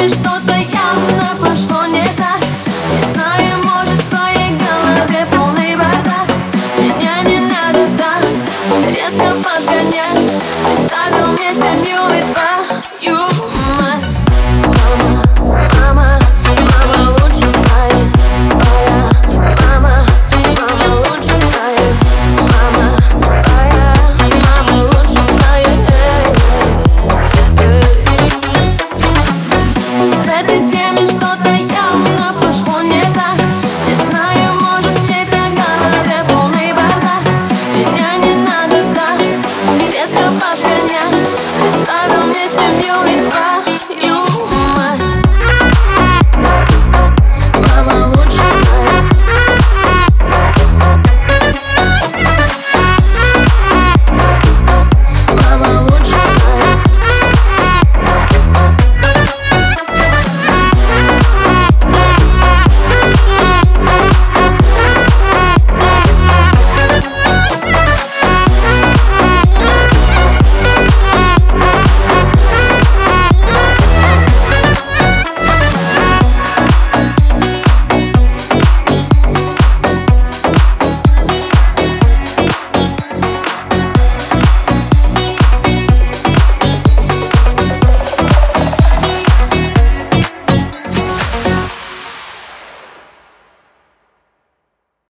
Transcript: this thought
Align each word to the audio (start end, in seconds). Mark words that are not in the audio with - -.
this 0.00 0.18
thought 0.20 0.39